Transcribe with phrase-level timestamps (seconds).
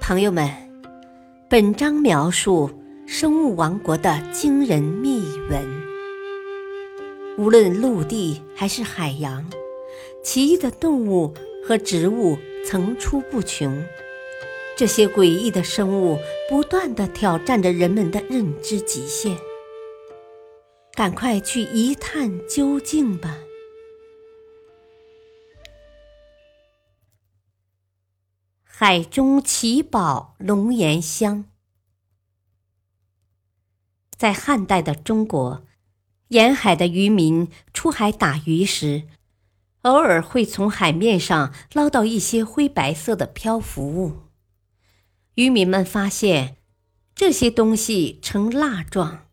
[0.00, 0.48] 朋友们，
[1.48, 2.70] 本章描述
[3.06, 5.64] 生物王国的惊人秘闻。
[7.38, 9.48] 无论陆地还是海洋，
[10.22, 11.32] 奇异的动物
[11.66, 13.82] 和植物层出不穷。
[14.76, 16.18] 这些诡异的生物
[16.48, 19.36] 不断的挑战着人们的认知极限。
[20.94, 23.38] 赶快去一探究竟吧！
[28.84, 31.44] 海中奇宝龙涎香，
[34.16, 35.64] 在汉代的中国，
[36.30, 39.04] 沿海的渔民出海打鱼时，
[39.82, 44.22] 偶尔会从海面上捞到一些灰白色的漂浮物。
[45.36, 46.56] 渔民们发现，
[47.14, 49.28] 这些东西呈蜡状。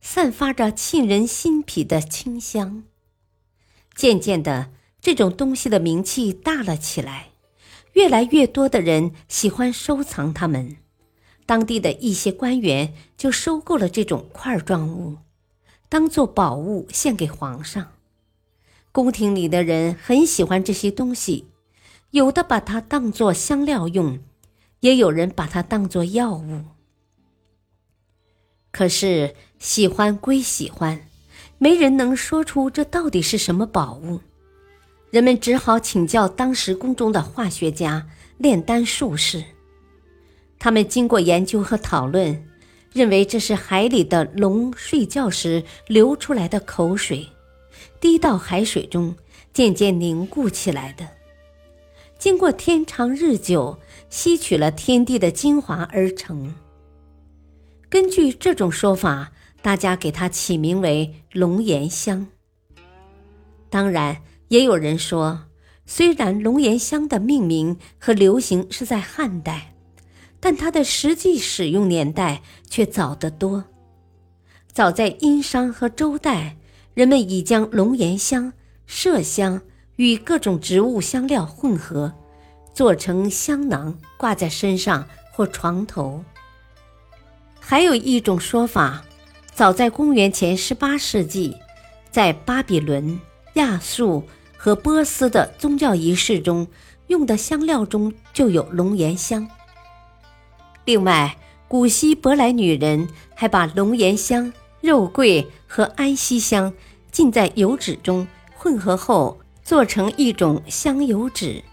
[0.00, 2.82] 散发着沁人心脾的清香。
[3.94, 7.29] 渐渐的，这种东西的名气大了起来，
[7.94, 10.76] 越来越多的人喜欢收藏它们。
[11.46, 15.18] 当地的一些官员就收购了这种块状物，
[15.88, 17.92] 当做宝物献给皇上。
[18.92, 21.46] 宫廷里的人很喜欢这些东西，
[22.10, 24.20] 有的把它当作香料用，
[24.80, 26.62] 也有人把它当作药物。
[28.70, 31.08] 可是喜欢归喜欢，
[31.58, 34.20] 没人能说出这到底是什么宝物。
[35.10, 38.06] 人们只好请教当时宫中的化学家、
[38.38, 39.42] 炼丹术士。
[40.58, 42.46] 他们经过研究和讨论，
[42.92, 47.26] 认为这是海里的龙睡觉时流出来的口水，
[48.00, 49.16] 滴到海水中，
[49.52, 51.08] 渐渐凝固起来的。
[52.18, 53.80] 经过天长日久，
[54.10, 56.54] 吸取了天地的精华而成。
[57.88, 62.28] 根据这种说法，大家给它起名为龙涎香。
[63.70, 64.20] 当然，
[64.50, 65.46] 也有人说，
[65.86, 69.74] 虽然龙涎香的命名和流行是在汉代，
[70.40, 73.64] 但它的实际使用年代却早得多。
[74.72, 76.56] 早在殷商和周代，
[76.94, 78.52] 人们已将龙涎香、
[78.88, 79.62] 麝香
[79.94, 82.12] 与各种植物香料混合，
[82.74, 86.24] 做成香囊，挂在身上或床头。
[87.60, 89.04] 还有一种说法，
[89.54, 91.56] 早在公元前十八世纪，
[92.10, 93.20] 在巴比伦、
[93.54, 94.24] 亚述
[94.62, 96.68] 和波斯的宗教仪式中
[97.06, 99.48] 用的香料中就有龙涎香。
[100.84, 101.34] 另外，
[101.66, 106.74] 古希伯来女人还把龙涎香、肉桂和安息香
[107.10, 111.64] 浸在油脂中混合后，做成一种香油脂，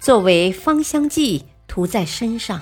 [0.00, 2.60] 作为芳香剂涂在身上。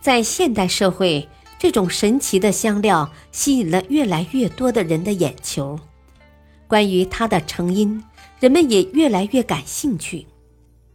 [0.00, 1.28] 在现代社会，
[1.58, 5.80] 这种神奇的香料吸引了越来越多的人的眼球。
[6.66, 8.02] 关于它的成因，
[8.40, 10.26] 人们也越来越感兴趣。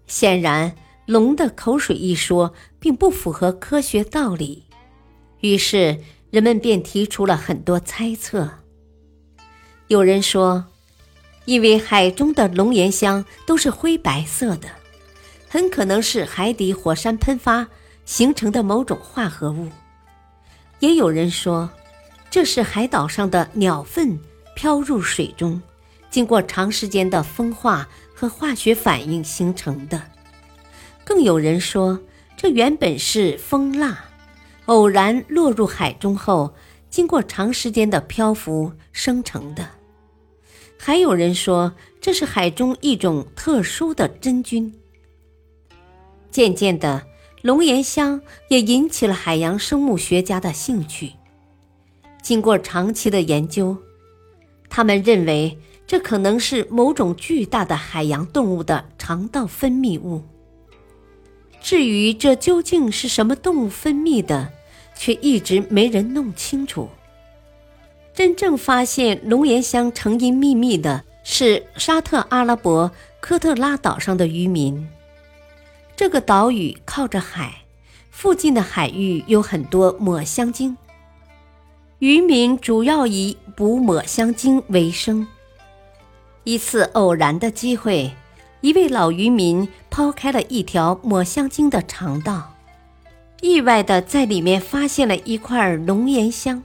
[0.07, 4.65] 显然，龙的口水一说并不符合科学道理，
[5.39, 5.97] 于是
[6.29, 8.49] 人们便提出了很多猜测。
[9.87, 10.65] 有人说，
[11.45, 14.67] 因为海中的龙涎香都是灰白色的，
[15.49, 17.67] 很可能是海底火山喷发。
[18.03, 19.69] 形成的某种化合物，
[20.79, 21.69] 也有人说，
[22.31, 24.19] 这是海岛上的鸟粪
[24.55, 25.61] 飘入水中，
[26.09, 30.01] 经过长时间的风化和化学反应形成的。
[31.03, 31.99] 更有人说，
[32.37, 34.05] 这原本是蜂蜡，
[34.65, 36.53] 偶然落入海中后，
[36.89, 39.69] 经过长时间的漂浮生成的。
[40.77, 44.73] 还有人说，这是海中一种特殊的真菌。
[46.29, 47.07] 渐渐的。
[47.43, 51.13] 龙涎香也引起了海洋生物学家的兴趣。
[52.21, 53.75] 经过长期的研究，
[54.71, 60.23] 他们认为这可能是某种巨大的海洋动物的肠道分泌物。
[61.61, 64.51] 至于这究竟是什么动物分泌的，
[64.95, 66.89] 却一直没人弄清楚。
[68.13, 74.89] 真正发现龙涎香成因秘密的是沙特阿拉伯科特拉岛上的渔民。
[75.95, 77.61] 这个岛屿靠着海，
[78.09, 80.75] 附近的海域有很多抹香鲸。
[82.01, 85.27] 渔民主要以捕抹香鲸为生。
[86.43, 88.09] 一次偶然的机会，
[88.61, 92.55] 一位老渔民抛开了一条抹香鲸的肠道，
[93.41, 96.63] 意外的在里面发现了一块龙涎香。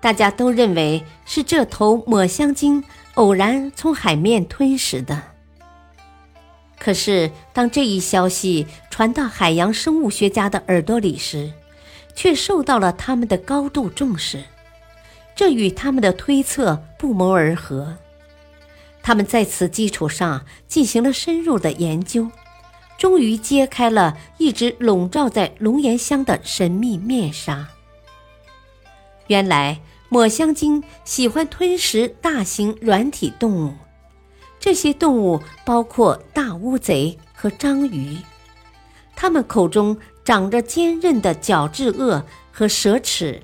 [0.00, 2.84] 大家都认为是这头抹香鲸
[3.14, 5.20] 偶然从海面吞食的。
[6.78, 11.52] 可是，当这一消息传到海洋生物学家的耳朵里时，
[12.14, 14.44] 却受到了他们的高度重视。
[15.34, 17.96] 这与他们的推测不谋而合。
[19.02, 22.30] 他们在此基础上进行了深入的研究，
[22.98, 27.68] 终于揭开了一直笼罩在龙涎香的神秘面纱。
[29.26, 33.74] 原来抹香鲸喜欢吞食大型软体动物，
[34.60, 38.18] 这些动物包括大乌贼和章鱼，
[39.16, 43.42] 它们口中长着坚韧的角质颚和舌齿，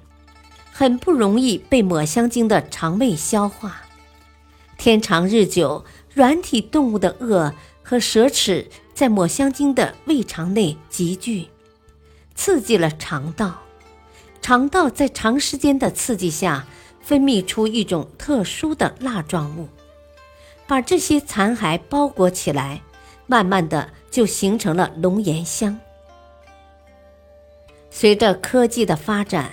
[0.72, 3.82] 很不容易被抹香鲸的肠胃消化。
[4.76, 5.84] 天长日久，
[6.14, 7.52] 软体动物的颚
[7.82, 8.68] 和舌齿。
[8.94, 11.46] 在抹香鲸的胃肠内集聚，
[12.34, 13.62] 刺激了肠道。
[14.42, 16.66] 肠道在长时间的刺激下，
[17.00, 19.68] 分泌出一种特殊的蜡状物，
[20.66, 22.82] 把这些残骸包裹起来，
[23.28, 25.78] 慢慢的就形成了龙涎香。
[27.90, 29.50] 随着科技的发展，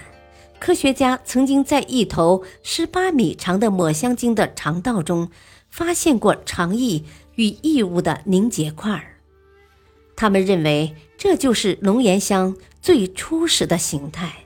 [0.60, 5.30] 科学家曾经在一头十八米长的抹香鲸的肠道中，
[5.70, 7.04] 发现过肠液
[7.36, 9.18] 与异物的凝结块儿。
[10.16, 14.46] 他们认为这就是龙涎香最初始的形态。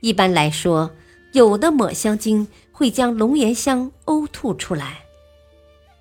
[0.00, 0.90] 一般来说，
[1.32, 5.04] 有的抹香鲸会将龙涎香呕吐出来，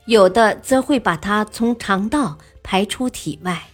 [0.06, 3.70] 有的则会把它从肠道排出体外。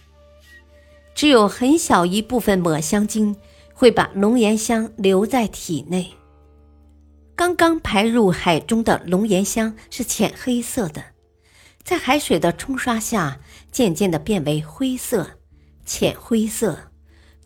[1.22, 3.36] 只有很小一部分抹香鲸
[3.74, 6.10] 会把龙涎香留在体内。
[7.36, 11.00] 刚刚排入海中的龙涎香是浅黑色的。
[11.84, 13.38] 在海水的冲刷下，
[13.70, 15.38] 渐渐的变为灰色、
[15.86, 16.90] 浅灰色，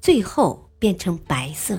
[0.00, 1.78] 最后变成白色。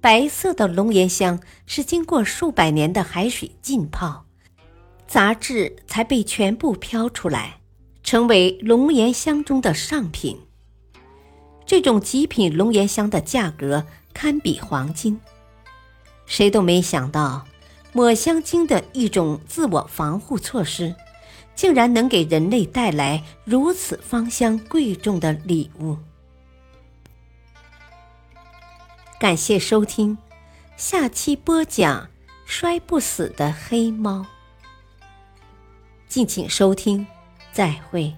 [0.00, 4.24] 白色的龙涎香是经过数百年的海水浸泡，
[5.08, 7.58] 杂质才被全部飘出来，
[8.04, 10.45] 成为龙涎香中的上品。
[11.66, 13.84] 这种极品龙涎香的价格
[14.14, 15.20] 堪比黄金。
[16.24, 17.44] 谁都没想到，
[17.92, 20.94] 抹香鲸的一种自我防护措施。
[21.54, 25.96] 竟然能给人类带来如此芳香贵重的礼物。
[29.18, 30.18] 感谢收听，
[30.76, 32.10] 下期播讲
[32.44, 34.26] 摔不死的黑猫。
[36.06, 37.06] 敬请收听，
[37.52, 38.14] 再会。